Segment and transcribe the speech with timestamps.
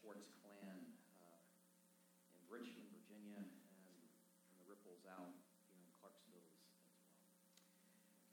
[0.00, 0.80] Schwartz clan
[1.20, 1.44] uh,
[2.32, 4.00] in Richmond, Virginia, and
[4.48, 5.28] from the ripples out
[5.68, 6.56] you know, in Clarksville as,
[6.88, 7.20] as well.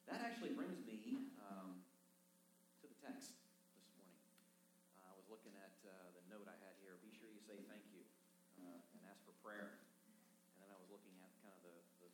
[0.07, 1.83] That actually brings me um,
[2.79, 3.35] to the text
[3.75, 4.23] this morning.
[5.03, 6.95] Uh, I was looking at uh, the note I had here.
[7.03, 8.07] Be sure you say thank you
[8.63, 9.83] uh, and ask for prayer.
[10.55, 12.09] And then I was looking at kind of the, the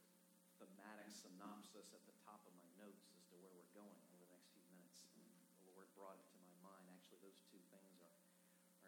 [0.57, 4.33] thematic synopsis at the top of my notes as to where we're going over the
[4.33, 4.97] next few minutes.
[5.13, 5.29] And
[5.61, 6.89] the Lord brought it to my mind.
[6.89, 8.17] Actually, those two things are,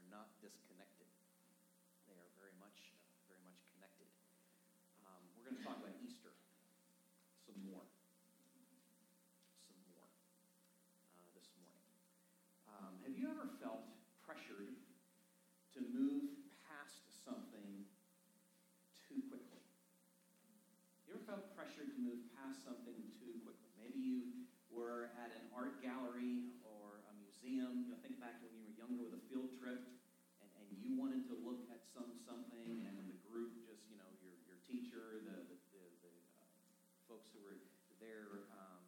[0.02, 1.10] are not disconnected.
[2.06, 2.94] They are very much,
[3.26, 4.06] very much connected.
[5.02, 6.38] Um, we're going to talk about Easter
[7.50, 7.82] some more.
[9.66, 10.06] Some more
[11.18, 11.82] uh, this morning.
[12.70, 13.90] Um, have you ever felt
[14.22, 14.78] pressured
[15.74, 16.30] to move
[16.62, 17.90] past something
[19.10, 19.66] too quickly?
[21.10, 23.74] You ever felt pressured to move past something too quickly?
[23.82, 27.90] Maybe you were at an art gallery or a museum.
[27.90, 29.95] You know, think back when you were younger with a field trip
[30.86, 34.62] you wanted to look at some something and the group just, you know, your, your
[34.62, 36.46] teacher, the, the, the, the uh,
[37.10, 37.58] folks who were
[37.98, 38.82] there, um,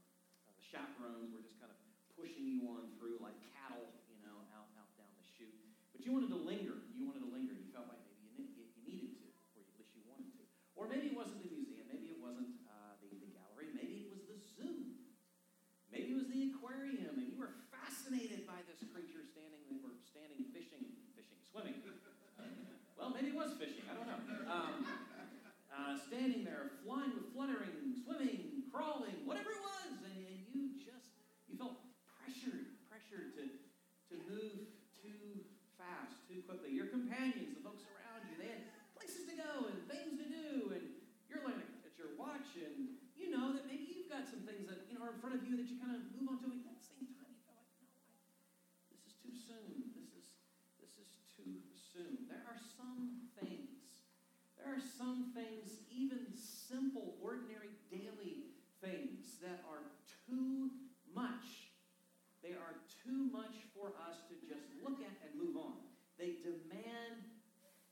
[0.46, 1.80] uh, the chaperones were just kind of
[2.14, 5.54] pushing you on through like cattle, you know, out, out down the chute.
[5.90, 6.86] But you wanted to linger.
[6.94, 7.58] You wanted to linger.
[7.58, 10.44] You felt like maybe you, you needed to, or at least you wanted to.
[10.78, 14.10] Or maybe it wasn't the museum, maybe it wasn't uh, the, the gallery, maybe it
[14.14, 14.94] was the zoo.
[15.90, 20.46] Maybe it was the aquarium, and you were fascinated by this creature standing or standing
[20.54, 20.86] fishing,
[21.18, 21.82] fishing, swimming.
[23.00, 23.88] well, maybe it was fishing.
[23.90, 24.22] I don't know.
[24.46, 24.86] Um,
[25.74, 31.14] uh, standing there, flying with fluttering, swimming, crawling, whatever it was, and, and you just
[31.46, 31.78] you felt
[32.10, 33.46] pressured, pressured to
[34.10, 34.66] to move
[34.98, 35.46] too
[35.78, 36.74] fast, too quickly.
[36.74, 38.66] Your companions, the folks around you, they had
[38.98, 40.90] places to go and things to do, and
[41.30, 44.90] you're looking at your watch, and you know that maybe you've got some things that
[44.90, 46.50] you know are in front of you that you kind of move on to.
[46.50, 48.10] And at the same time, you feel like, no, I,
[48.90, 49.94] this is too soon.
[49.94, 50.34] This is
[50.82, 52.26] this is too soon.
[52.26, 53.78] There are some things.
[54.58, 58.52] There are some things, even simple, ordinary, daily
[58.84, 59.86] things, that are
[60.28, 60.68] too
[61.16, 61.72] much.
[62.44, 65.80] They are too much for us to just look at and move on.
[66.20, 67.24] They demand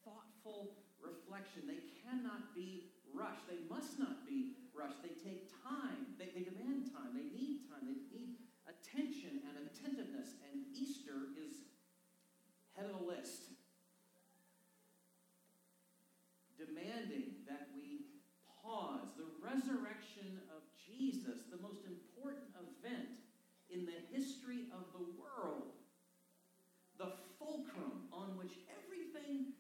[0.04, 1.64] thoughtful reflection.
[1.64, 1.80] They
[2.16, 3.44] cannot be rushed.
[3.48, 5.04] They must not be rushed.
[5.04, 6.16] They take time.
[6.16, 7.12] They, they demand time.
[7.12, 7.84] They need time.
[7.84, 10.40] They need attention and attentiveness.
[10.48, 11.68] And Easter is
[12.76, 13.52] head of the list.
[16.56, 18.08] Demanding that we
[18.64, 19.12] pause.
[19.20, 23.12] The resurrection of Jesus, the most important event
[23.70, 25.76] in the history of the world,
[26.98, 29.52] the fulcrum on which everything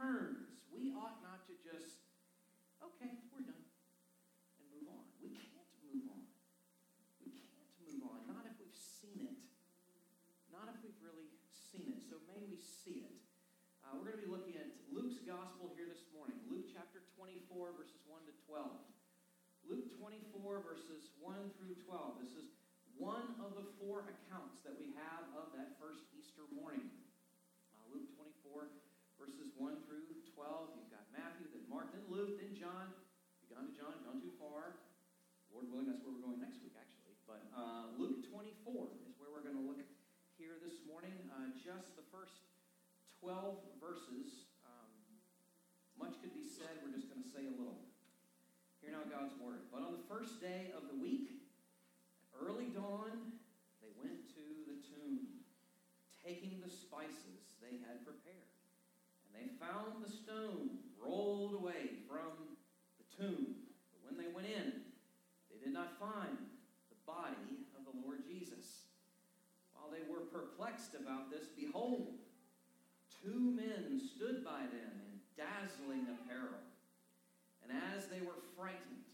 [0.00, 0.64] turns.
[0.72, 2.00] We ought not to just,
[2.80, 3.68] okay, we're done,
[4.56, 5.04] and move on.
[5.20, 6.24] We can't move on.
[7.20, 8.24] We can't move on.
[8.24, 9.36] Not if we've seen it.
[10.48, 12.00] Not if we've really seen it.
[12.08, 13.12] So may we see it.
[13.84, 16.40] Uh, we're going to be looking at Luke's gospel here this morning.
[16.48, 18.72] Luke chapter 24, verses 1 to 12.
[19.68, 19.92] Luke
[20.60, 22.20] 24, verses 1 through 12.
[22.20, 22.52] This is
[23.00, 26.84] one of the four accounts that we have of that first Easter morning.
[27.72, 28.12] Uh, Luke
[28.44, 28.68] 24,
[29.16, 30.04] verses 1 through
[30.36, 30.76] 12.
[30.76, 32.92] You've got Matthew, then Mark, then Luke, then John.
[33.40, 34.76] You've gone to John, gone too far.
[35.48, 37.16] Lord willing, that's where we're going next week, actually.
[37.24, 39.80] But uh, Luke 24 is where we're going to look
[40.36, 41.16] here this morning.
[41.32, 42.44] Uh, just the first
[43.24, 44.52] 12 verses.
[44.68, 44.92] Um,
[45.96, 46.84] much could be said.
[46.84, 47.89] We're just going to say a little.
[49.00, 49.64] Now God's word.
[49.72, 51.40] But on the first day of the week,
[52.36, 53.32] early dawn,
[53.80, 55.40] they went to the tomb,
[56.20, 58.52] taking the spices they had prepared.
[59.24, 62.60] And they found the stone rolled away from
[63.00, 63.72] the tomb.
[63.88, 64.84] But when they went in,
[65.48, 66.36] they did not find
[66.92, 68.84] the body of the Lord Jesus.
[69.72, 72.20] While they were perplexed about this, behold,
[73.24, 76.60] two men stood by them in dazzling apparel.
[77.70, 79.06] And as they were frightened,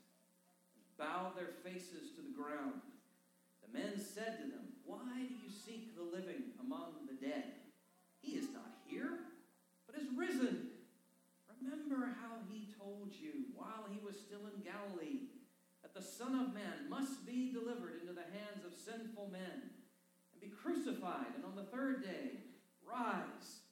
[0.96, 2.80] bowed their faces to the ground,
[3.60, 7.52] the men said to them, Why do you seek the living among the dead?
[8.22, 9.28] He is not here,
[9.86, 10.72] but is risen.
[11.60, 15.34] Remember how he told you while he was still in Galilee
[15.82, 19.74] that the Son of Man must be delivered into the hands of sinful men
[20.32, 22.38] and be crucified, and on the third day
[22.86, 23.66] rise.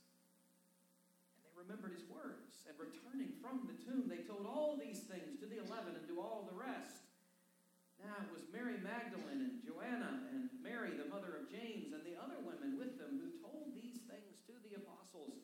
[1.34, 5.46] And they remembered his words, and returning from the they told all these things to
[5.46, 7.06] the eleven and to all the rest.
[8.02, 12.18] Now it was Mary Magdalene and Joanna and Mary, the mother of James, and the
[12.18, 15.38] other women with them who told these things to the apostles.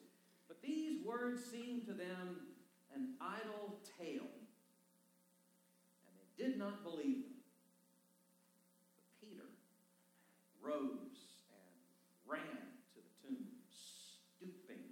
[0.49, 2.59] But these words seemed to them
[2.95, 4.35] an idle tale,
[6.05, 7.39] and they did not believe them.
[8.99, 9.49] But Peter
[10.61, 11.77] rose and
[12.27, 12.61] ran
[12.93, 14.91] to the tomb, stooping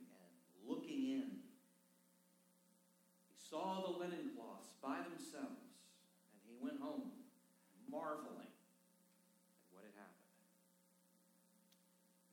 [4.09, 5.69] and cloths by themselves,
[6.33, 7.13] and he went home,
[7.91, 10.33] marveling at what had happened.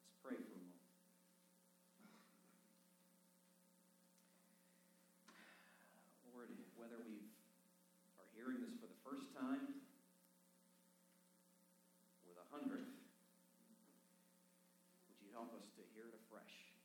[0.07, 0.80] Let's pray for a moment.
[6.31, 6.50] Lord,
[6.85, 7.17] whether we
[8.21, 9.81] are hearing this for the first time
[12.29, 12.93] or the hundredth,
[15.09, 16.77] would you help us to hear it afresh?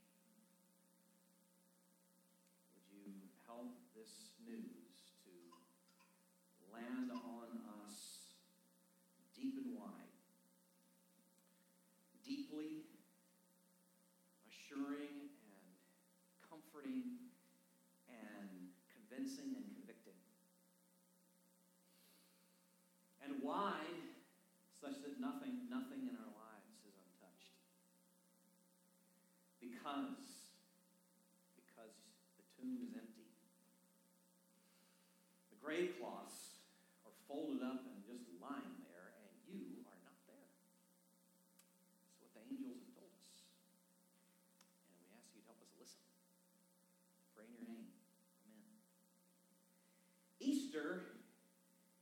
[2.72, 3.12] Would you
[3.44, 5.36] help this news to
[6.72, 8.32] land on us
[9.36, 10.16] deep and wide,
[12.24, 12.88] deeply
[14.48, 15.68] assuring and
[16.48, 17.28] comforting
[18.08, 20.16] and convincing and convicting,
[23.26, 24.06] and wide
[24.70, 27.58] such that nothing, nothing in our lives is untouched.
[29.58, 30.54] Because,
[31.58, 31.94] because
[32.38, 33.28] the tomb is empty.
[35.50, 36.62] The grave cloths
[37.04, 40.48] are folded up and just lying there, and you are not there.
[42.06, 43.50] That's what the angels have told us.
[44.86, 46.02] And we ask you to help us listen.
[47.36, 47.90] Pray in your name.
[48.48, 48.80] Amen.
[50.40, 51.20] Easter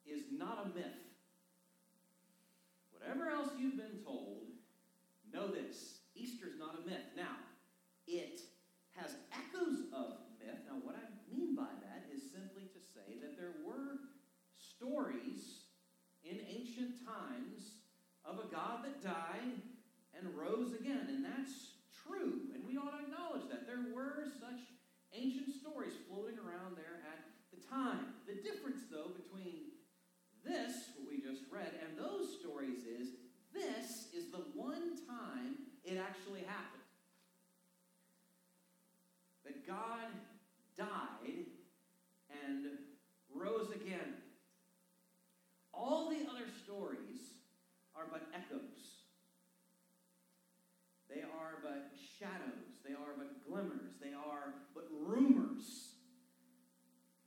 [0.06, 1.02] is not a myth.
[2.94, 4.52] Whatever else you've been told,
[5.32, 7.08] know this Easter is not a myth.
[7.16, 7.40] Now,
[8.06, 8.40] it
[8.96, 10.60] has echoes of myth.
[10.68, 14.12] Now, what I mean by that is simply to say that there were
[14.58, 15.64] stories
[16.22, 17.80] in ancient times
[18.26, 19.56] of a God that died
[20.12, 23.64] and rose again, and that's true, and we ought to acknowledge that.
[23.66, 24.60] There were such
[25.14, 27.24] ancient stories floating around there at
[27.54, 28.20] the time.
[28.26, 29.78] The difference, though, between
[30.44, 33.10] this, what we just read, and those stories is
[33.52, 36.88] this is the one time it actually happened.
[39.44, 40.08] That God
[40.78, 41.44] died
[42.32, 42.66] and
[43.36, 44.16] rose again.
[45.74, 47.36] All the other stories
[47.94, 49.04] are but echoes.
[51.12, 52.80] They are but shadows.
[52.82, 54.00] They are but glimmers.
[54.00, 55.92] They are but rumors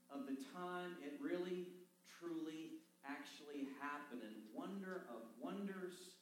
[0.09, 1.69] of the time it really,
[2.17, 4.25] truly, actually happened.
[4.25, 6.17] And wonder of wonders,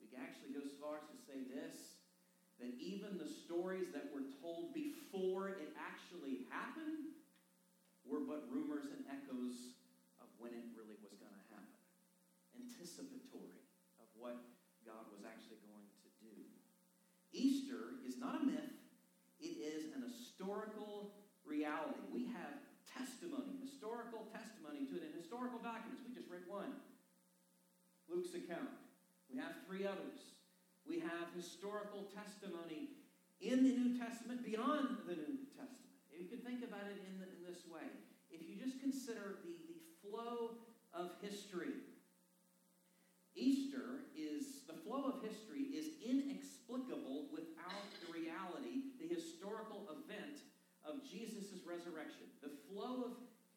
[0.00, 1.98] we can actually go as far as to say this
[2.58, 7.14] that even the stories that were told before it actually happened
[8.04, 9.74] were but rumors and echoes
[10.22, 11.74] of when it really was going to happen,
[12.54, 13.66] anticipatory
[13.98, 14.38] of what
[14.86, 16.46] God was actually going to do.
[17.34, 18.78] Easter is not a myth,
[19.42, 21.98] it is an historical reality.
[22.14, 26.06] We have testimony, historical testimony to it in historical documents.
[26.06, 26.78] We just read one
[28.06, 28.70] Luke's account.
[29.26, 30.38] We have three others.
[30.86, 32.94] We have historical testimony
[33.42, 35.90] in the New Testament beyond the New Testament.
[36.14, 37.86] You can think about it in, the, in this way.
[38.68, 40.60] Just consider the, the flow
[40.92, 41.72] of history,
[43.34, 50.44] Easter is, the flow of history is inexplicable without the reality, the historical event
[50.84, 52.28] of Jesus' resurrection.
[52.42, 53.12] The flow of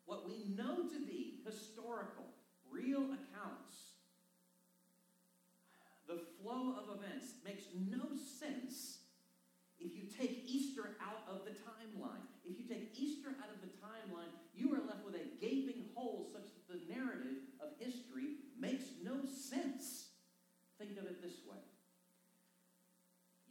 [0.06, 2.32] what we know to be historical,
[2.72, 3.92] real accounts
[6.08, 9.00] the flow of events makes no sense
[9.80, 12.22] if you take Easter out of the timeline.
[12.44, 16.30] If you take Easter out of the timeline, you are left with a gaping hole
[16.32, 20.14] such that the narrative of history makes no sense.
[20.78, 21.58] Think of it this way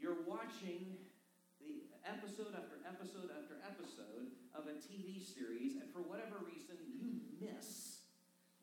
[0.00, 0.96] you're watching
[1.60, 7.20] the episode after episode after episode of a TV series, and for whatever reason, you
[7.36, 8.08] miss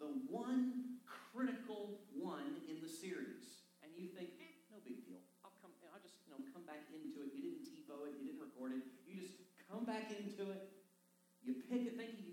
[0.01, 5.21] the one critical one in the series And you think, eh, no big deal.
[5.45, 7.29] I'll come, I'll just, you know, come back into it.
[7.37, 8.83] You didn't TiVo it, you didn't record it.
[9.05, 9.37] You just
[9.69, 10.73] come back into it.
[11.45, 12.26] You pick it, thinking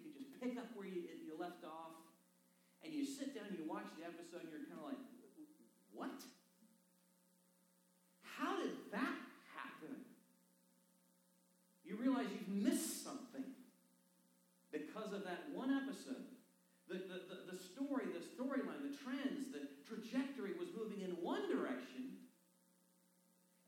[0.45, 1.97] pick up where you, you left off.
[2.85, 5.01] And you sit down and you watch the episode and you're kind of like,
[5.97, 6.21] what?
[8.21, 9.17] How did that
[9.57, 10.05] happen?
[11.81, 13.57] You realize you've missed something
[14.69, 16.29] because of that one episode.
[16.93, 21.49] The, the, the, the story, the storyline, the trends, the trajectory was moving in one
[21.49, 22.21] direction,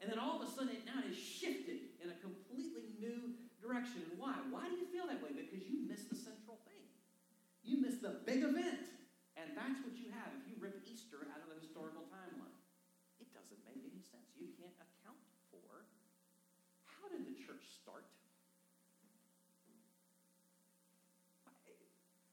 [0.05, 3.33] and then all of a sudden it now has shifted in a completely new
[3.65, 4.05] direction.
[4.05, 4.37] And why?
[4.53, 5.33] Why do you feel that way?
[5.33, 6.85] Because you missed the central thing.
[7.67, 8.87] You missed the big event.
[9.35, 12.57] And that's what you have if you rip Easter out of the historical timeline.
[13.21, 14.33] It doesn't make any sense.
[14.39, 15.21] You can't account
[15.53, 15.85] for
[16.89, 18.07] how did the church start?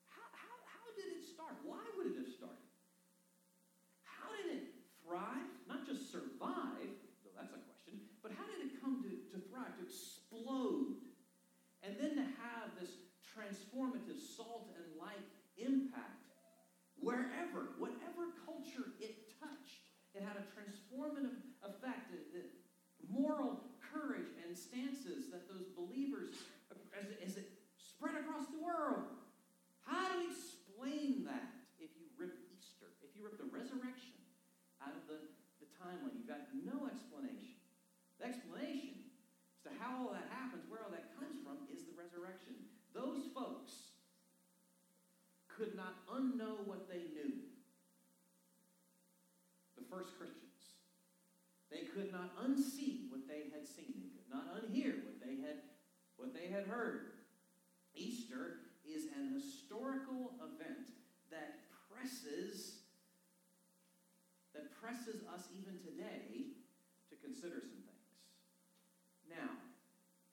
[0.07, 1.59] How, how, how did it start?
[1.67, 2.71] Why would it have started?
[4.07, 4.65] How did it
[5.03, 5.49] thrive?
[5.67, 6.93] Not just survive,
[7.27, 11.03] though that's a question, but how did it come to, to thrive, to explode?
[11.83, 12.95] And then to have this
[13.27, 14.21] transformative
[15.63, 16.23] impact
[16.99, 19.83] wherever, whatever culture it touched.
[20.15, 22.11] It had a transformative effect.
[22.11, 22.47] The
[23.11, 26.39] moral courage and stances that those believers,
[26.95, 29.09] as it, as it spread across the world.
[29.83, 31.43] How do you explain that
[31.75, 34.15] if you rip Easter, if you rip the resurrection
[34.79, 35.19] out of the,
[35.59, 36.15] the timeline?
[36.15, 37.59] You've got no explanation.
[38.21, 39.03] The explanation
[39.51, 42.55] as to how all that happens, where all that comes from, is the resurrection.
[42.95, 43.82] Those folks
[45.57, 47.33] could not unknow what they knew.
[49.77, 50.49] The first Christians.
[51.71, 53.93] They could not unsee what they had seen.
[53.97, 55.65] They could not unhear what they had,
[56.17, 57.13] what they had heard.
[57.95, 60.89] Easter is an historical event
[61.31, 62.83] that presses
[64.53, 66.53] that presses us even today
[67.09, 68.13] to consider some things.
[69.25, 69.57] Now,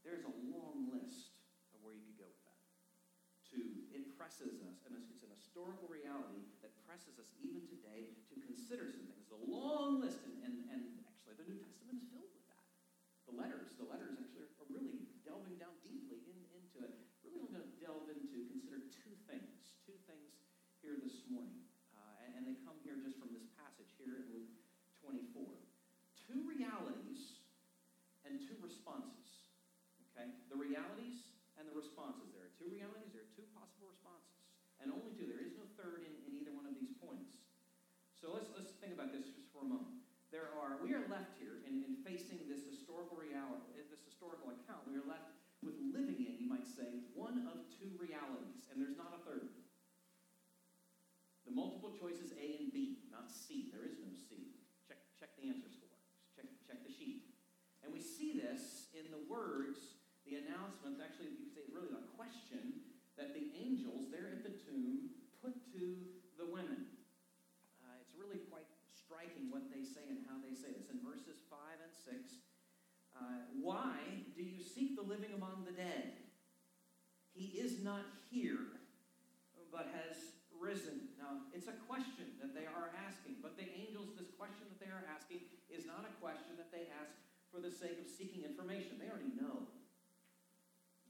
[0.04, 1.40] there's a long list
[1.72, 2.60] of where you could go with that.
[3.56, 3.58] To
[3.96, 4.79] it presses us,
[5.60, 9.28] historical reality that presses us even today to consider some things.
[9.28, 12.64] A long list, and, and, and actually the New Testament is filled with that.
[13.28, 16.96] The letters, the letters actually are really delving down deeply in, into it.
[17.20, 20.32] Really, I'm going to delve into consider two things, two things
[20.80, 21.60] here this morning,
[21.92, 24.48] uh, and, and they come here just from this passage here in Luke
[25.04, 25.44] 24.
[26.24, 27.44] Two realities
[28.24, 29.44] and two responses.
[30.08, 30.24] Okay?
[30.48, 32.32] The realities and the responses.
[32.32, 34.40] There are two realities, there are two possible responses.
[34.80, 35.28] And only two.
[35.28, 37.36] There is no third in, in either one of these points.
[38.16, 40.00] So let's, let's think about this just for a moment.
[40.32, 44.50] There are, we are left here in, in facing this historical reality, eh, this historical
[44.50, 45.30] account, we are left
[45.62, 49.54] with living in, you might say, one of two realities, and there's not a third.
[51.46, 53.70] The multiple choices A and B, not C.
[53.70, 54.50] There is no C.
[54.90, 55.94] Check, check the answer score.
[56.34, 57.38] Check, check the sheet.
[57.86, 59.94] And we see this in the words,
[60.26, 62.82] the announcement, actually, you could say really the question
[63.14, 66.02] that the angels there at the tomb put to
[66.34, 66.90] the women.
[67.78, 68.66] Uh, it's really quite
[69.10, 70.86] striking what they say and how they say this.
[70.86, 72.38] In verses 5 and 6,
[73.18, 73.98] uh, why
[74.38, 76.14] do you seek the living among the dead?
[77.34, 78.78] He is not here,
[79.74, 81.10] but has risen.
[81.18, 84.92] Now, it's a question that they are asking, but the angels, this question that they
[84.92, 87.10] are asking is not a question that they ask
[87.50, 89.02] for the sake of seeking information.
[89.02, 89.66] They already know.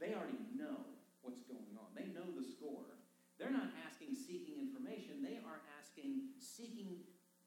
[0.00, 0.88] They already know
[1.20, 1.92] what's going on.
[1.92, 2.88] They know the score.
[3.36, 5.20] They're not asking seeking information.
[5.20, 7.04] They are asking, seeking,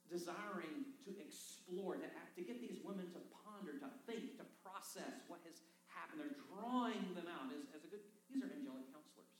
[0.09, 5.25] desiring to explore, to, act, to get these women to ponder, to think, to process
[5.25, 6.21] what has happened.
[6.21, 9.33] They're drawing them out as, as a good, these are angelic counselors.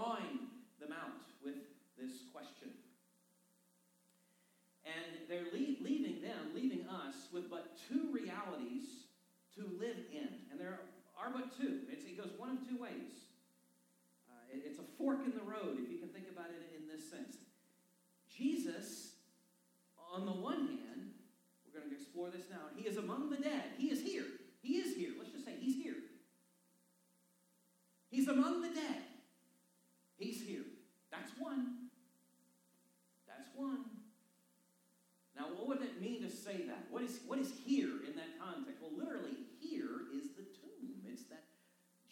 [0.00, 0.48] Drawing
[0.80, 1.60] them out with
[2.00, 2.72] this question.
[4.86, 9.04] And they're leaving them, leaving us with but two realities
[9.56, 10.28] to live in.
[10.50, 10.80] And there
[11.20, 11.80] are but two.
[11.92, 13.28] It's, it goes one of two ways.
[14.24, 16.88] Uh, it, it's a fork in the road, if you can think about it in
[16.88, 17.36] this sense.
[18.34, 19.12] Jesus,
[20.14, 21.12] on the one hand,
[21.66, 23.76] we're going to explore this now, he is among the dead.
[23.76, 24.24] He is here.
[24.62, 25.10] He is here.
[25.18, 26.00] Let's just say he's here.
[28.10, 29.09] He's among the dead.
[31.40, 31.88] One.
[33.26, 33.84] That's one.
[35.34, 36.84] Now, what would it mean to say that?
[36.92, 38.84] What is, what is here in that context?
[38.84, 41.00] Well, literally, here is the tomb.
[41.08, 41.48] It's that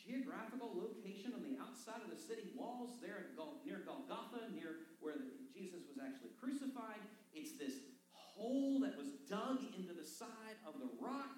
[0.00, 3.28] geographical location on the outside of the city walls there
[3.68, 5.20] near Golgotha, near where
[5.52, 7.04] Jesus was actually crucified.
[7.34, 11.36] It's this hole that was dug into the side of the rock.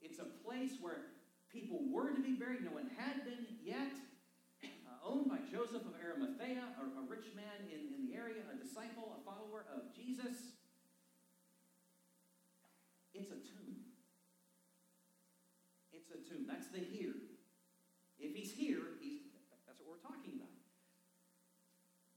[0.00, 1.10] It's a place where
[1.50, 2.62] people were to be buried.
[2.62, 3.90] No one had been yet.
[5.06, 9.14] Owned by Joseph of Arimathea, a, a rich man in, in the area, a disciple,
[9.14, 10.58] a follower of Jesus.
[13.14, 13.86] It's a tomb.
[15.92, 16.46] It's a tomb.
[16.48, 17.14] That's the here.
[18.18, 19.20] If he's here, he's,
[19.66, 20.50] that's what we're talking about.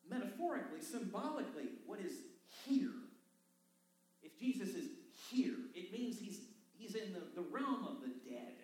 [0.10, 2.14] Metaphorically, symbolically, what is
[2.66, 2.98] here?
[4.24, 4.90] If Jesus is
[5.30, 6.42] here, it means he's,
[6.76, 8.56] he's in the, the realm of the dead.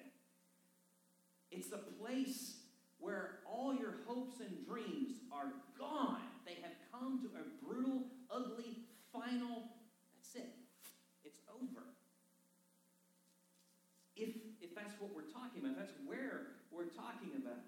[1.51, 2.55] It's the place
[2.99, 6.21] where all your hopes and dreams are gone.
[6.45, 7.43] They have come to a
[7.75, 9.67] brutal, ugly, final,
[10.15, 10.55] that's it.
[11.27, 11.83] It's over.
[14.15, 14.31] If,
[14.63, 17.59] if that's what we're talking about, that's where we're talking about.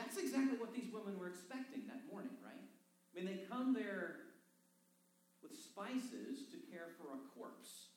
[0.00, 2.56] That's exactly what these women were expecting that morning, right?
[2.56, 4.32] I mean, they come there
[5.44, 7.92] with spices to care for a corpse.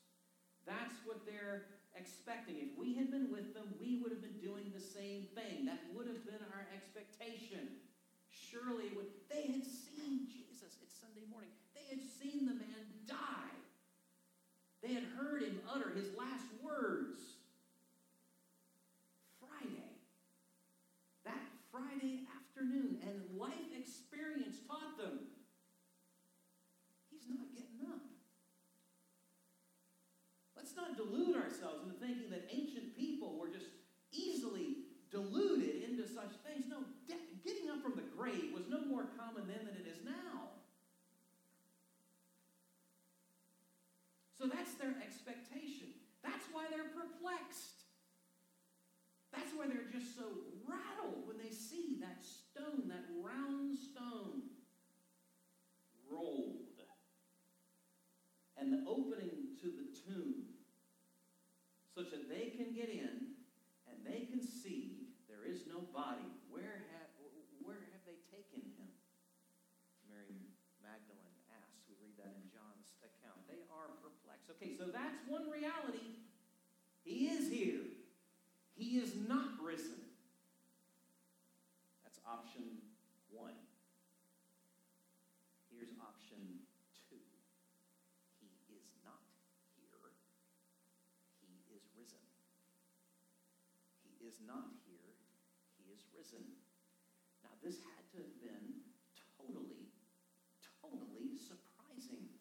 [0.68, 2.60] That's what they're expecting.
[2.60, 5.64] If we had been with them, we would have been doing the same thing.
[5.64, 7.83] That would have been our expectation.
[8.54, 9.10] Surely would.
[9.34, 10.78] They had seen Jesus.
[10.78, 11.50] It's Sunday morning.
[11.74, 13.58] They had seen the man die.
[14.86, 17.18] They had heard him utter his last words.
[19.42, 19.98] Friday.
[21.26, 21.42] That
[21.72, 23.02] Friday afternoon.
[23.02, 25.34] And life experience taught them
[27.24, 28.02] he's not getting up.
[30.56, 33.68] Let's not delude ourselves into thinking that ancient people were just
[34.12, 36.66] easily deluded into such things.
[36.68, 40.04] No, de- getting up from the grave was no more common then than it is
[40.04, 40.52] now.
[44.38, 45.94] So that's their expectation.
[46.24, 47.86] That's why they're perplexed.
[49.32, 50.26] That's why they're just so
[50.68, 52.26] rattled when they see that
[52.74, 54.42] stone, that round stone,
[56.10, 56.60] rolled.
[58.58, 60.48] And the opening to the tomb,
[61.96, 63.36] such that they can get in
[63.90, 66.32] and they can see there is no body.
[66.50, 67.10] Where have,
[67.62, 68.90] where have they taken him?
[70.08, 70.38] Mary
[70.80, 71.84] Magdalene asks.
[71.90, 73.42] We read that in John's account.
[73.50, 74.50] They are perplexed.
[74.58, 76.24] Okay, so that's one reality.
[77.04, 77.84] He is here.
[78.76, 80.02] He is not risen.
[82.14, 82.78] That's option
[83.34, 83.58] one.
[85.74, 86.62] Here's option
[87.10, 87.18] two.
[88.38, 89.18] He is not
[89.74, 90.14] here.
[91.42, 92.22] He is risen.
[94.06, 95.14] He is not here.
[95.78, 96.42] He is risen.
[97.46, 98.82] Now, this had to have been
[99.38, 99.94] totally,
[100.82, 102.34] totally surprising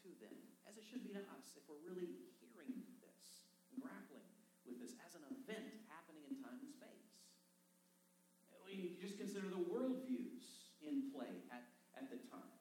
[0.00, 0.32] to them,
[0.64, 3.44] as it should be to us if we're really hearing this
[3.76, 4.32] grappling
[4.64, 7.20] with this as an event happening in time and space.
[8.66, 11.64] You just consider the worldviews in play at,
[11.96, 12.56] at the time.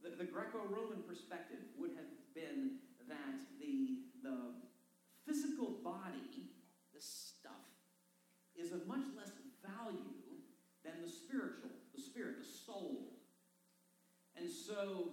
[0.00, 4.60] The, the Greco Roman perspective would have been that the, the
[5.24, 6.43] physical body,
[8.64, 9.30] is of much less
[9.60, 10.16] value
[10.84, 13.12] than the spiritual, the spirit, the soul.
[14.36, 15.12] And so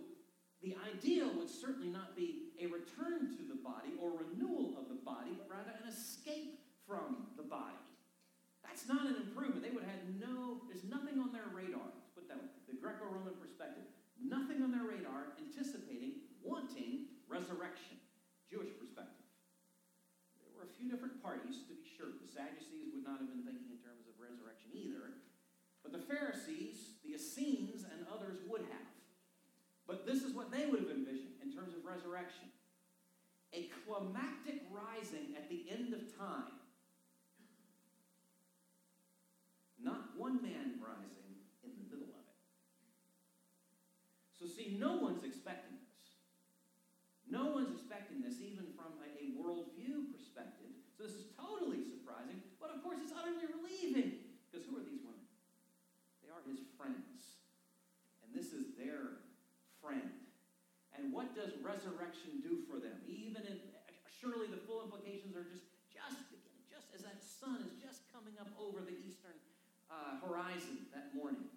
[0.64, 5.00] the ideal would certainly not be a return to the body or renewal of the
[5.04, 7.76] body, but rather an escape from the body.
[8.64, 9.66] That's not an improvement.
[9.66, 11.92] They would have had no, there's nothing on their radar.
[11.92, 12.48] Let's put that way.
[12.72, 13.84] The Greco Roman perspective.
[14.22, 17.98] Nothing on their radar anticipating, wanting resurrection.
[18.48, 19.26] Jewish perspective.
[20.40, 21.74] There were a few different parties, to
[22.42, 25.22] Sadducees would not have been thinking in terms of resurrection either.
[25.86, 28.90] But the Pharisees, the Essenes, and others would have.
[29.86, 32.50] But this is what they would have envisioned in terms of resurrection
[33.54, 36.56] a climactic rising at the end of time
[39.84, 42.42] not one man rising in the middle of it.
[44.38, 46.22] So, see, no one's expecting this.
[47.30, 50.70] No one's expecting this, even from a, a worldview perspective.
[50.98, 54.38] So, this is totally surprising, but of course, it's utterly relieving.
[54.50, 55.26] Because who are these women?
[56.22, 57.42] They are his friends.
[58.22, 59.26] And this is their
[59.82, 60.14] friend.
[61.12, 62.96] What does resurrection do for them?
[63.06, 63.60] Even in,
[64.08, 68.40] surely the full implications are just, just beginning, just as that sun is just coming
[68.40, 69.36] up over the eastern
[69.92, 71.52] uh, horizon that morning.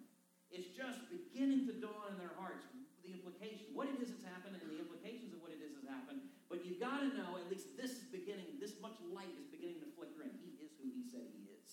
[0.51, 2.67] It's just beginning to dawn in their hearts
[3.05, 5.85] the implication, what it is that's happened, and the implications of what it is that's
[5.85, 6.25] happened.
[6.49, 9.77] But you've got to know at least this is beginning, this much light is beginning
[9.85, 11.69] to flicker, and he is who he said he is.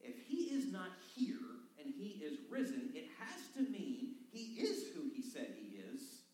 [0.00, 4.96] If he is not here and he is risen, it has to mean he is
[4.96, 6.24] who he said he is,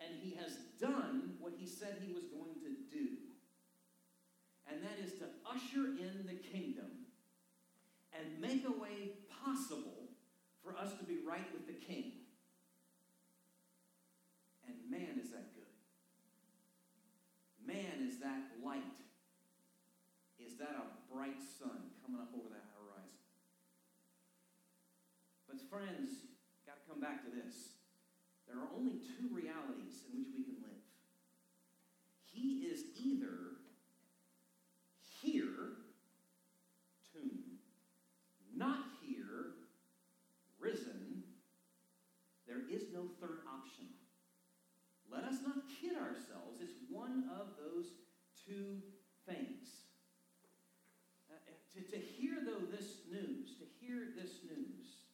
[0.00, 3.28] and he has done what he said he was going to do
[4.70, 7.08] and that is to usher in the kingdom
[8.12, 10.08] and make a way possible
[10.62, 12.12] for us to be right with the king.
[14.66, 15.72] And man, is that good.
[17.64, 18.82] Man, is that light.
[20.38, 23.18] Is that a bright sun coming up over that horizon?
[25.48, 26.10] But, friends,
[26.66, 27.76] got to come back to this.
[28.48, 30.82] There are only two realities in which we can live.
[32.24, 33.60] He is either
[35.20, 35.76] here,
[37.12, 37.60] tomb,
[38.56, 39.58] not here,
[40.58, 41.22] risen,
[42.46, 43.92] there is no third option.
[45.12, 46.60] Let us not kid ourselves.
[46.60, 47.92] It's one of those
[48.48, 48.80] two
[49.28, 49.84] things.
[51.28, 51.36] Uh,
[51.76, 55.04] to, to hear, though, this news, to hear this news,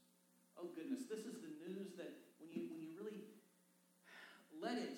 [0.59, 3.27] oh goodness, this is the news that when you, when you really
[4.63, 4.95] let it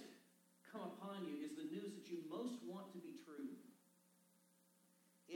[0.72, 3.56] come upon you, is the news that you most want to be true.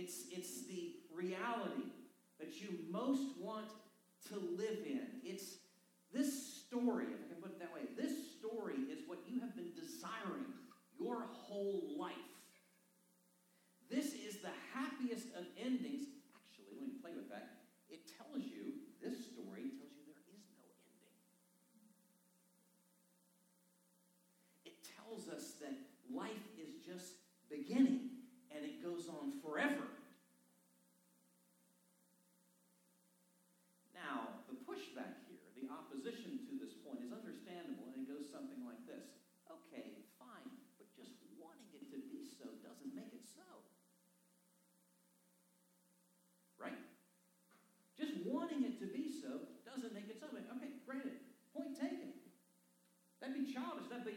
[0.01, 1.93] It's, it's the reality
[2.39, 3.67] that you most want
[4.29, 5.03] to live in.
[5.23, 5.57] It's
[6.11, 9.55] this story, if I can put it that way, this story is what you have
[9.55, 10.47] been desiring
[10.99, 12.15] your whole life.
[13.91, 16.05] This is the happiest of endings.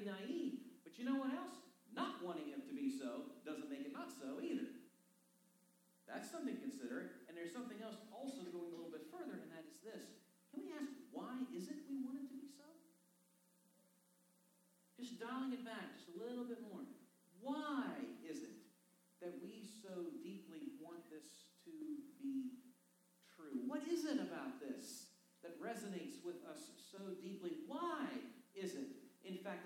[0.06, 1.64] naive, but you know what else?
[1.94, 4.68] Not wanting him to be so doesn't make it not so either.
[6.08, 6.58] That's something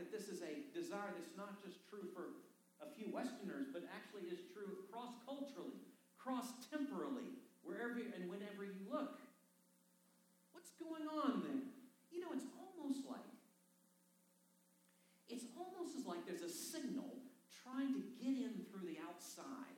[0.08, 2.40] that this is a desire that's not just true for
[2.80, 5.84] a few Westerners, but actually is true cross culturally,
[6.16, 9.20] cross temporally, wherever and whenever you look?
[10.56, 11.64] What's going on there?
[12.12, 13.28] You know, it's almost like
[15.28, 17.12] it's almost as like there's a signal
[17.64, 19.76] trying to get in through the outside.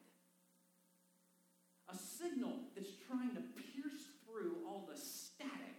[1.89, 5.74] A signal that's trying to pierce through all the static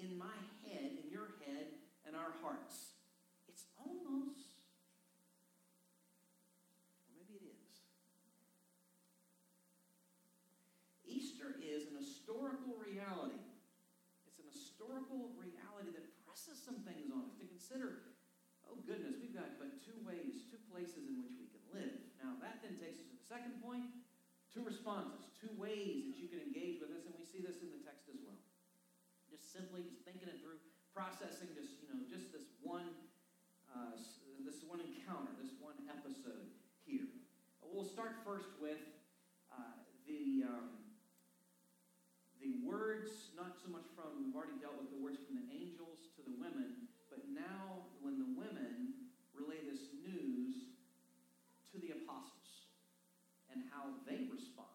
[0.00, 1.68] in my head, in your head,
[2.08, 2.94] and our hearts.
[3.54, 4.50] It's almost,
[7.06, 7.86] or maybe it is.
[11.06, 13.38] Easter is an historical reality.
[14.26, 18.06] It's an historical reality that presses some things on us to consider
[18.70, 21.98] oh goodness, we've got but two ways, two places in which we can live.
[22.22, 23.90] Now, that then takes us to the second point
[24.54, 27.74] two responses, two ways that you can engage with us, and we see this in
[27.74, 28.38] the text as well.
[29.26, 30.62] Just simply just thinking it through,
[30.94, 32.86] processing just, you know, just this one,
[33.74, 33.98] uh,
[34.46, 36.46] this one encounter, this one episode
[36.86, 37.10] here.
[37.58, 38.78] We'll start first with
[39.50, 40.46] uh, the.
[40.46, 40.78] Um,
[42.44, 46.12] the words, not so much from, we've already dealt with the words from the angels
[46.12, 49.06] to the women, but now, when the women
[49.38, 50.74] relay this news
[51.70, 52.66] to the apostles
[53.54, 54.74] and how they respond.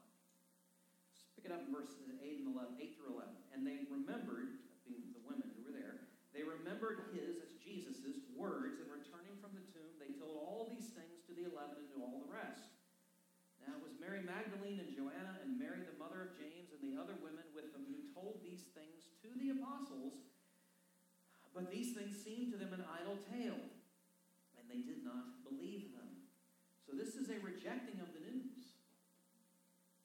[1.12, 3.28] Let's pick it up in verses 8 and 11, 8 through 11.
[3.52, 8.80] And they remembered, being the women who were there, they remembered his, that's Jesus's, words,
[8.80, 12.00] and returning from the tomb, they told all these things to the eleven and to
[12.00, 12.72] all the rest.
[13.68, 14.00] Now it was
[14.78, 18.06] And Joanna and Mary, the mother of James, and the other women with them who
[18.14, 20.30] told these things to the apostles.
[21.54, 23.60] But these things seemed to them an idle tale,
[24.56, 26.08] and they did not believe them.
[26.86, 28.80] So this is a rejecting of the news.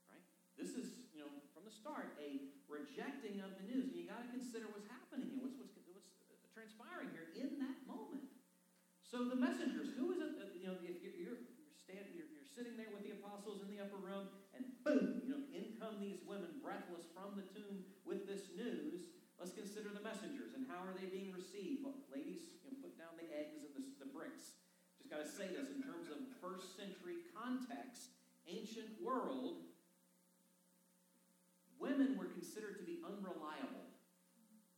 [0.08, 0.24] Right?
[0.56, 3.92] This is, you know, from the start, a rejecting of the news.
[3.92, 7.78] And you got to consider what's happening here, what's, what's, what's transpiring here in that
[7.86, 8.26] moment.
[9.04, 12.28] So the messengers, who is it, that, you know, if you're, you're, you're, stand, you're,
[12.34, 14.26] you're sitting there with the apostles in the upper room,
[14.58, 19.06] and boom, you know, in come these women breathless from the tomb with this news,
[19.44, 20.00] Let's consider the
[21.10, 21.84] being received.
[21.84, 24.56] Well, ladies, you know, put down the eggs and the, the bricks.
[24.98, 28.14] Just got to say this in terms of first century context,
[28.48, 29.64] ancient world,
[31.78, 33.84] women were considered to be unreliable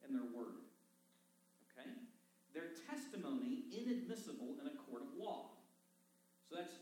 [0.07, 0.67] in their word.
[1.71, 1.89] Okay?
[2.55, 5.51] Their testimony inadmissible in a court of law.
[6.49, 6.75] So that's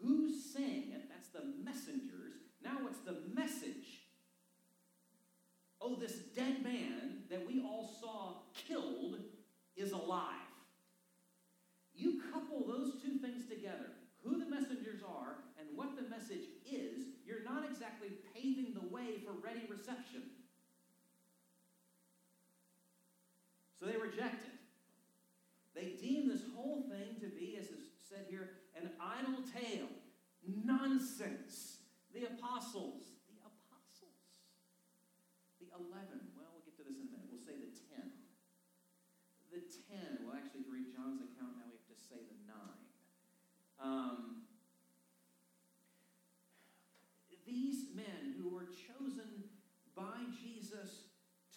[0.00, 2.34] who's saying it, that's the messengers.
[2.62, 4.08] Now what's the message.
[5.80, 9.18] Oh, this dead man that we all saw killed
[9.76, 10.32] is alive.
[11.94, 13.90] You couple those two things together,
[14.22, 19.18] who the messengers are and what the message is, you're not exactly paving the way
[19.24, 20.22] for ready reception.
[23.78, 24.52] So they reject it.
[25.74, 29.88] They deem this whole thing to be, as is said here, an idle tale,
[30.64, 31.78] nonsense.
[32.14, 34.40] The apostles, the apostles,
[35.60, 36.15] the eleven
[43.86, 44.42] Um,
[47.46, 49.44] these men who were chosen
[49.94, 51.04] by Jesus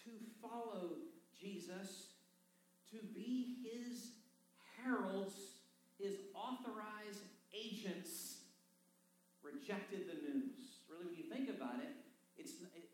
[0.03, 0.11] to
[0.41, 0.91] follow
[1.39, 2.09] Jesus,
[2.91, 4.11] to be his
[4.83, 5.33] heralds,
[5.97, 8.41] his authorized agents,
[9.41, 10.85] rejected the news.
[10.87, 11.95] Really, when you think about it,
[12.37, 12.89] it's it,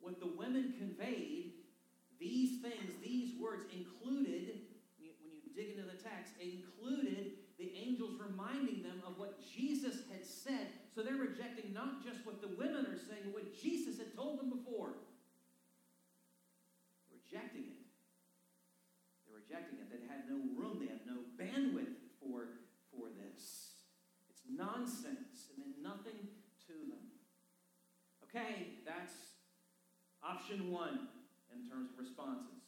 [0.00, 1.54] what the women conveyed.
[2.18, 4.60] These things, these words included,
[4.98, 7.39] when you dig into the text, included
[7.90, 10.70] angels reminding them of what Jesus had said.
[10.94, 14.38] So they're rejecting not just what the women are saying, but what Jesus had told
[14.38, 14.94] them before.
[17.10, 17.82] Rejecting it.
[19.26, 19.90] They're rejecting it.
[19.90, 22.62] They had no room, they had no bandwidth for,
[22.94, 23.74] for this.
[24.30, 25.50] It's nonsense.
[25.50, 26.30] It meant nothing
[26.66, 27.10] to them.
[28.30, 29.14] Okay, that's
[30.22, 31.08] option one
[31.50, 32.59] in terms of responses.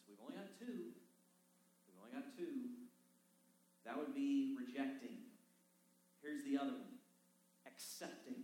[3.93, 5.21] That would be rejecting.
[6.25, 6.97] Here's the other one
[7.69, 8.41] accepting.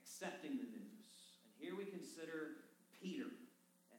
[0.00, 1.36] Accepting the news.
[1.44, 2.64] And here we consider
[2.96, 3.28] Peter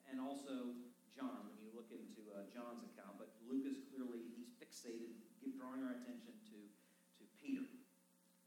[0.09, 0.73] and also
[1.13, 3.21] John when you look into uh, John's account.
[3.21, 5.13] But Luke is clearly, he's fixated,
[5.53, 7.69] drawing our attention to, to Peter.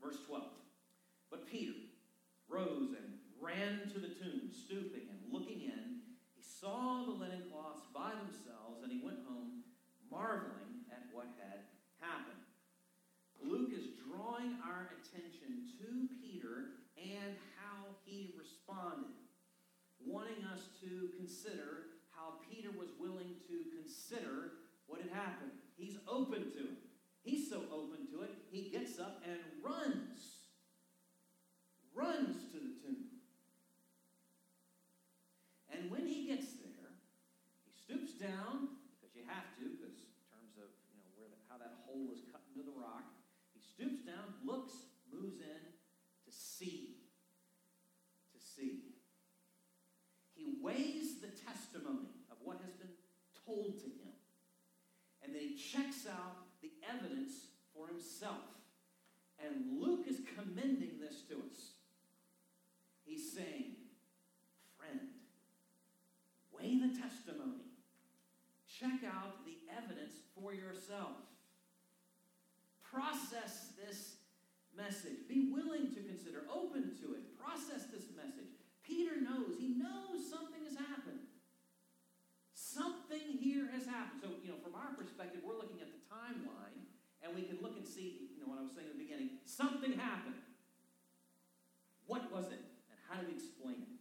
[0.02, 0.42] Verse 12.
[1.30, 1.78] But Peter
[2.50, 6.02] rose and ran to the tomb, stooping and looking in.
[6.34, 9.62] He saw the linen cloths by themselves, and he went home,
[10.10, 11.77] marveling at what had
[13.48, 19.16] Luke is drawing our attention to Peter and how he responded,
[20.04, 24.52] wanting us to consider how Peter was willing to consider
[24.86, 25.52] what had happened.
[25.76, 26.78] He's open to it.
[27.22, 30.44] He's so open to it, he gets up and runs.
[31.94, 32.77] Runs to the
[88.68, 90.36] was saying in the beginning, something happened.
[92.04, 92.60] What was it?
[92.92, 93.96] And how do we explain it?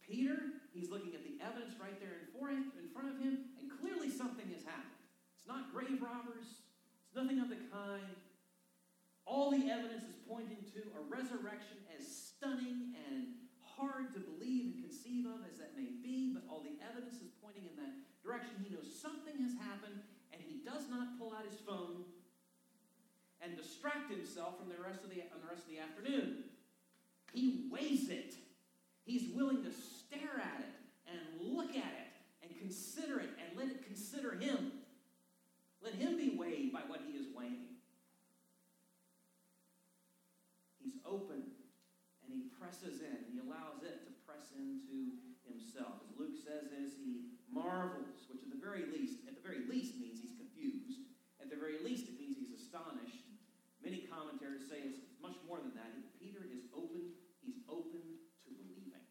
[0.00, 4.48] Peter, he's looking at the evidence right there in front of him, and clearly something
[4.52, 4.96] has happened.
[5.36, 6.64] It's not grave robbers,
[7.04, 8.16] it's nothing of the kind.
[9.24, 13.32] All the evidence is pointing to a resurrection as stunning and
[13.64, 17.32] hard to believe and conceive of as that may be, but all the evidence is
[17.40, 18.60] pointing in that direction.
[18.60, 20.04] He knows something has happened,
[20.36, 22.04] and he does not pull out his phone
[23.44, 26.44] and distract himself from the rest of the, the rest of the afternoon.
[27.32, 28.34] He weighs it.
[29.04, 30.74] He's willing to stare at it
[31.06, 31.20] and
[31.52, 32.10] look at it
[32.42, 34.72] and consider it and let it consider him.
[35.82, 37.76] Let him be weighed by what he is weighing.
[40.82, 41.44] He's open
[42.24, 43.28] and he presses in.
[43.28, 46.00] He allows it to press into himself.
[46.08, 50.00] As Luke says, as he marvels, which at the very least, at the very least
[50.00, 51.04] means he's confused.
[51.44, 53.20] At the very least, it means he's astonished.
[53.84, 55.92] Many commentators say it's much more than that.
[56.16, 57.12] Peter is open,
[57.44, 59.04] he's open to believing.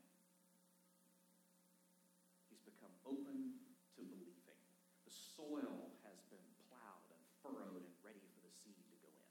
[2.50, 4.58] He's become open to believing.
[5.06, 9.30] The soil has been plowed and furrowed and ready for the seed to go in.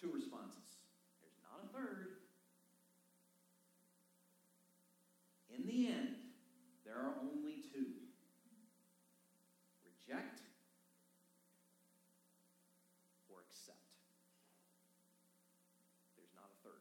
[0.00, 0.80] Two responses.
[1.20, 2.16] There's not a third.
[5.52, 6.16] In the end,
[6.88, 7.92] there are only two
[9.84, 10.40] reject
[13.28, 13.76] or accept.
[16.16, 16.80] There's not a third.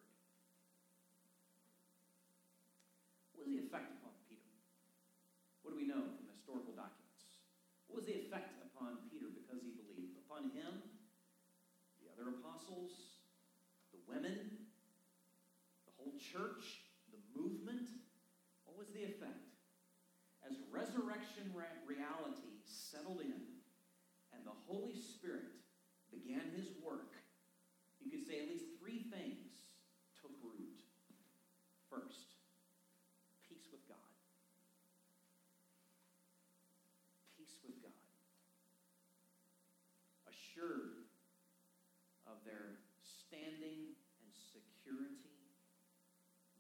[3.36, 4.48] What was the effect upon Peter?
[5.62, 7.36] What do we know from historical documents?
[7.92, 10.16] What was the effect upon Peter because he believed?
[10.24, 10.88] Upon him,
[12.00, 13.20] the other apostles,
[13.92, 14.66] the women,
[15.86, 16.66] the whole church,
[17.14, 17.88] the movement?
[18.66, 19.46] What was the effect?
[20.44, 21.54] As resurrection
[21.86, 23.62] reality settled in
[24.34, 25.54] and the Holy Spirit
[26.12, 27.14] began his work,
[28.02, 29.70] you could say at least three things
[30.22, 30.82] took root.
[31.90, 32.40] First,
[33.50, 33.98] peace with God.
[37.38, 37.92] Peace with God.
[40.30, 41.10] Assured
[42.26, 45.50] of their standing and security.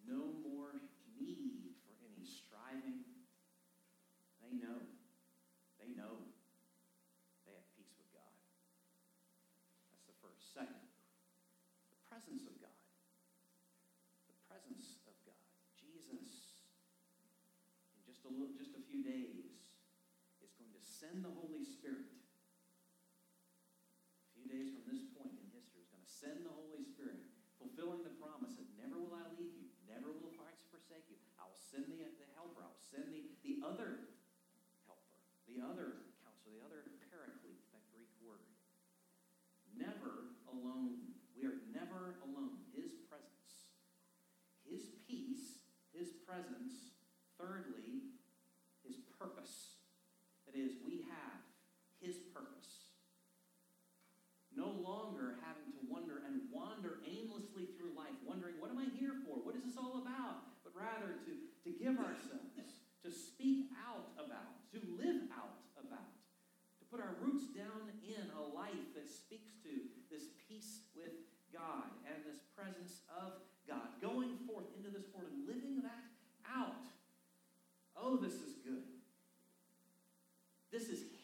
[0.05, 0.81] No more
[1.13, 3.05] need for any striving.
[4.41, 4.81] They know.
[5.77, 6.25] They know
[7.45, 8.33] they have peace with God.
[9.93, 10.53] That's the first.
[10.53, 10.89] Second,
[11.93, 12.73] the presence of God.
[14.29, 15.45] The presence of God.
[15.77, 16.65] Jesus,
[17.93, 19.73] in just a little, just a few days,
[20.45, 22.13] is going to send the Holy Spirit.
[24.29, 27.25] A few days from this point in history, is going to send the Holy Spirit,
[27.57, 31.17] fulfilling the promise that never will I leave you, never will I forsake you.
[31.41, 32.61] I'll send the, the helper.
[32.61, 34.13] I'll send the, the other
[34.85, 35.17] helper,
[35.49, 38.45] the other counselor, the other paraclete, that Greek word.
[39.73, 41.17] Never alone.
[41.33, 42.61] We are never alone.
[42.77, 43.73] His presence,
[44.69, 46.93] His peace, His presence.
[47.39, 48.11] Thirdly,
[48.83, 49.79] His purpose.
[50.43, 51.39] That is, we have
[52.03, 52.91] His purpose.
[54.51, 59.23] No longer having to wonder and wander aimlessly through life, wondering, what am I here
[59.23, 59.39] for?
[59.39, 60.51] What is this all about?
[60.67, 61.31] But rather to,
[61.63, 66.11] to give ourselves, to speak out about, to live out about,
[66.77, 69.71] to put our roots down in a life that speaks to
[70.11, 71.15] this peace with
[71.55, 73.95] God and this presence of God.
[74.03, 76.03] Going forth into this world and living that
[76.43, 76.83] out.
[77.95, 78.59] Oh, this is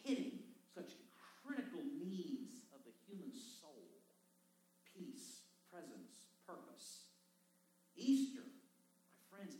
[0.06, 0.38] hitting
[0.74, 0.94] such
[1.42, 3.90] critical needs of the human soul
[4.94, 7.10] peace, presence, purpose.
[7.96, 9.56] Easter, my friends,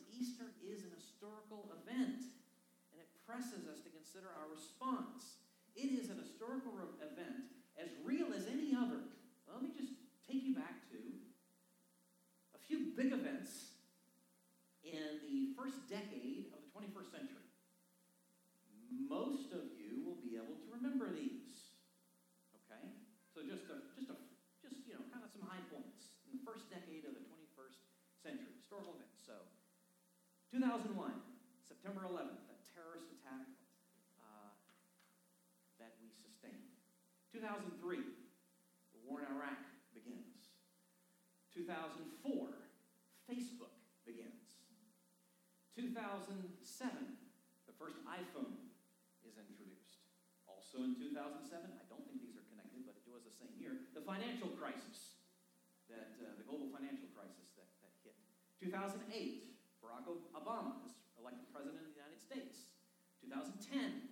[4.16, 5.44] consider our response.
[5.76, 6.72] It is an historical
[7.04, 9.04] event as real as any other.
[9.44, 9.92] Let me just
[10.24, 10.96] take you back to
[12.56, 13.76] a few big events
[14.80, 17.44] in the first decade of the 21st century.
[18.88, 21.76] Most of you will be able to remember these.
[22.64, 22.88] Okay?
[23.36, 24.16] So just a, just a,
[24.64, 27.84] just you know, kind of some high points in the first decade of the 21st
[28.24, 29.20] century, historical events.
[29.20, 29.36] So,
[30.56, 30.88] 2001,
[31.60, 33.44] September 11th, that terrorist attack
[34.22, 34.50] uh,
[35.78, 36.74] that we sustained.
[37.36, 38.00] 2003,
[38.96, 39.60] the war in Iraq
[39.92, 40.56] begins.
[41.52, 42.48] 2004,
[43.28, 43.76] Facebook
[44.08, 44.64] begins.
[45.76, 46.32] 2007,
[47.68, 48.56] the first iPhone
[49.28, 50.00] is introduced.
[50.48, 53.84] Also in 2007, I don't think these are connected, but it was the same year,
[53.92, 55.20] the financial crisis,
[55.92, 58.16] that uh, the global financial crisis that, that hit.
[58.64, 59.12] 2008,
[59.84, 62.72] Barack Obama is elected president of the United States.
[63.20, 64.08] 2010,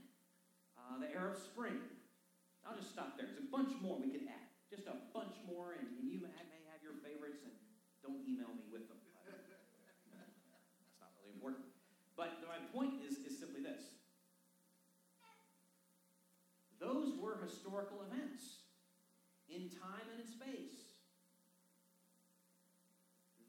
[0.76, 1.93] uh, the Arab Spring.
[2.94, 3.26] Stop there.
[3.26, 4.54] There's a bunch more we could add.
[4.70, 7.50] Just a bunch more, and, and you may have your favorites, and
[8.06, 9.02] don't email me with them.
[9.26, 9.50] That's
[11.02, 11.66] not really important.
[12.14, 13.82] But my point is, is simply this
[16.78, 18.62] those were historical events
[19.50, 20.86] in time and in space.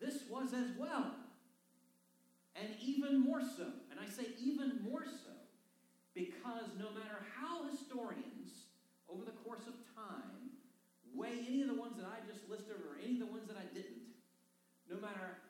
[0.01, 1.13] This was as well,
[2.55, 3.69] and even more so.
[3.91, 5.37] And I say even more so
[6.15, 8.65] because no matter how historians,
[9.09, 10.51] over the course of time,
[11.25, 13.57] weigh any of the ones that I just listed or any of the ones that
[13.57, 14.13] I didn't,
[14.85, 15.41] no matter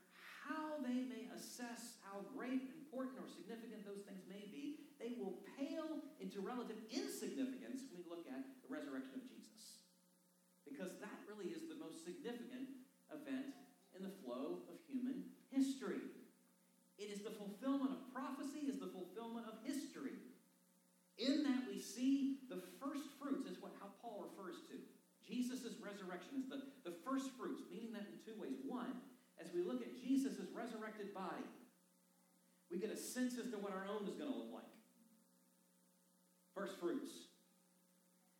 [0.47, 5.43] how they may assess how great, important, or significant those things may be, they will
[5.59, 9.83] pale into relative insignificance when we look at the resurrection of Jesus.
[10.63, 12.71] Because that really is the most significant
[13.11, 13.51] event
[13.91, 15.99] in the flow of human history.
[16.95, 20.15] It is the fulfillment of prophecy, is the fulfillment of history.
[21.19, 24.79] In that we see the first fruits, is what how Paul refers to.
[25.35, 28.55] Jesus' resurrection is the, the first fruits, meaning that in two ways.
[28.63, 29.03] One,
[29.35, 31.43] as we look at Jesus' resurrected body,
[32.71, 34.71] we get a sense as to what our own is going to look like.
[36.55, 37.11] First fruits.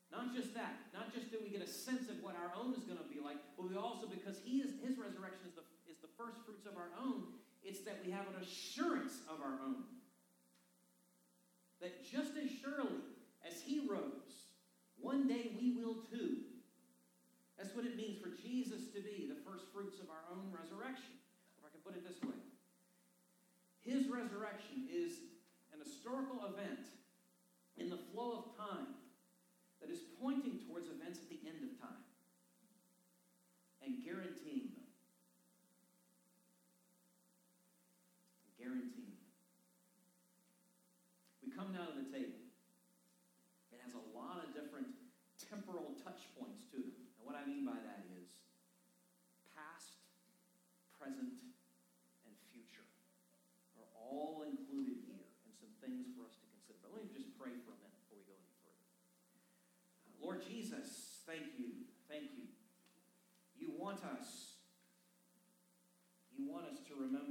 [0.08, 2.88] Not just that, not just that we get a sense of what our own is
[2.88, 6.00] going to be like, but we also, because he is, his resurrection is the, is
[6.00, 7.36] the first fruits of our own,
[7.68, 9.84] it's that we have an assurance of our own.
[11.84, 13.04] That just as surely
[13.44, 14.48] as he rose,
[14.96, 16.55] one day we will too.
[17.66, 21.18] That's what it means for Jesus to be the first fruits of our own resurrection.
[21.58, 22.38] If I can put it this way
[23.82, 25.18] His resurrection is
[25.74, 26.86] an historical event
[27.82, 28.94] in the flow of time
[29.82, 32.06] that is pointing towards events at the end of time
[33.82, 34.86] and guaranteeing them.
[38.62, 39.34] Guaranteeing them.
[41.42, 42.46] We come now to the table.
[43.74, 44.94] It has a lot of different
[45.50, 46.95] temporal touch points to them.
[47.46, 48.42] Mean by that is
[49.54, 50.02] past,
[50.98, 51.38] present,
[52.26, 52.90] and future
[53.78, 56.82] are all included here and some things for us to consider.
[56.82, 58.90] But let me just pray for a minute before we go any further.
[60.10, 61.86] Uh, Lord Jesus, thank you.
[62.10, 62.50] Thank you.
[63.62, 64.58] You want us.
[66.34, 67.25] You want us to remember